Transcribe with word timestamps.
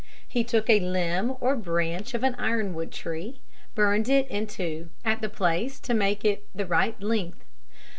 He 0.27 0.43
took 0.43 0.67
a 0.67 0.79
limb 0.79 1.35
or 1.41 1.55
branch 1.55 2.15
of 2.15 2.23
an 2.23 2.33
ironwood 2.39 2.91
tree, 2.91 3.39
burned 3.75 4.09
it 4.09 4.27
in 4.29 4.47
two 4.47 4.89
at 5.05 5.21
the 5.21 5.29
place 5.29 5.79
to 5.81 5.93
make 5.93 6.25
it 6.25 6.47
the 6.55 6.65
right 6.65 6.99
length. 7.03 7.45